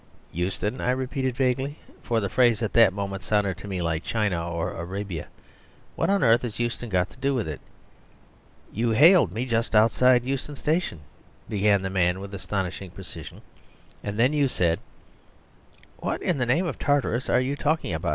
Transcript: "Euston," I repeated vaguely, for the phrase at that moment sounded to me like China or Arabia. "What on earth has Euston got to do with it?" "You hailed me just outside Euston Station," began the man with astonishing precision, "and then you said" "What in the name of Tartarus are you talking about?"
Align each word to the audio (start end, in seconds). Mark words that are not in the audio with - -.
"Euston," 0.31 0.81
I 0.81 0.89
repeated 0.89 1.35
vaguely, 1.35 1.77
for 2.01 2.19
the 2.19 2.27
phrase 2.27 2.63
at 2.63 2.73
that 2.73 2.91
moment 2.91 3.21
sounded 3.21 3.55
to 3.59 3.67
me 3.67 3.83
like 3.83 4.03
China 4.03 4.51
or 4.51 4.71
Arabia. 4.73 5.27
"What 5.95 6.09
on 6.09 6.23
earth 6.23 6.41
has 6.41 6.57
Euston 6.59 6.89
got 6.89 7.11
to 7.11 7.19
do 7.19 7.35
with 7.35 7.47
it?" 7.47 7.61
"You 8.73 8.89
hailed 8.93 9.31
me 9.31 9.45
just 9.45 9.75
outside 9.75 10.23
Euston 10.23 10.55
Station," 10.55 11.01
began 11.47 11.83
the 11.83 11.91
man 11.91 12.19
with 12.19 12.33
astonishing 12.33 12.89
precision, 12.89 13.41
"and 14.03 14.17
then 14.17 14.33
you 14.33 14.47
said" 14.47 14.79
"What 15.99 16.23
in 16.23 16.39
the 16.39 16.47
name 16.47 16.65
of 16.65 16.79
Tartarus 16.79 17.29
are 17.29 17.39
you 17.39 17.55
talking 17.55 17.93
about?" 17.93 18.09